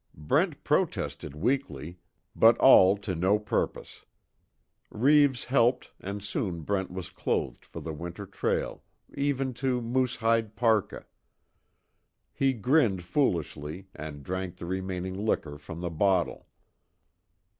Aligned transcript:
Brent 0.17 0.63
protested 0.63 1.35
weakly, 1.35 1.99
but 2.35 2.57
all 2.57 2.97
to 2.97 3.13
no 3.13 3.37
purpose. 3.37 4.03
Reeves 4.89 5.45
helped 5.45 5.91
and 5.99 6.23
soon 6.23 6.61
Brent 6.61 6.89
was 6.89 7.11
clothed 7.11 7.63
for 7.63 7.81
the 7.81 7.93
winter 7.93 8.25
trail 8.25 8.81
even 9.15 9.53
to 9.61 9.79
moose 9.79 10.15
hide 10.15 10.55
parka. 10.55 11.05
He 12.33 12.51
grinned 12.51 13.03
foolishly, 13.03 13.89
and 13.93 14.23
drank 14.23 14.55
the 14.55 14.65
remaining 14.65 15.23
liquor 15.23 15.59
from 15.59 15.81
the 15.81 15.91
bottle. 15.91 16.47